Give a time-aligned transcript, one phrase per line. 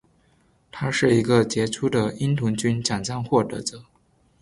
[0.71, 3.85] 他是一个杰出的鹰童军奖章获得者。